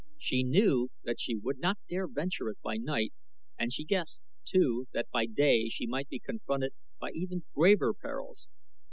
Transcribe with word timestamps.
She 0.17 0.41
knew 0.41 0.89
that 1.03 1.19
she 1.19 1.35
would 1.35 1.59
not 1.59 1.77
dare 1.87 2.07
venture 2.07 2.49
it 2.49 2.57
by 2.63 2.77
night 2.77 3.13
and 3.59 3.71
she 3.71 3.83
guessed, 3.85 4.23
too, 4.45 4.87
that 4.93 5.11
by 5.11 5.27
day 5.27 5.69
she 5.69 5.85
might 5.85 6.09
be 6.09 6.17
confronted 6.17 6.73
by 6.99 7.11
even 7.11 7.43
graver 7.53 7.93
perils. 7.93 8.47